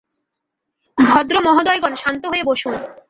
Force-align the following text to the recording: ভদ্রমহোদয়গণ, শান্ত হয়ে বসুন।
ভদ্রমহোদয়গণ, 0.97 1.93
শান্ত 1.95 2.23
হয়ে 2.25 2.43
বসুন। 2.43 2.73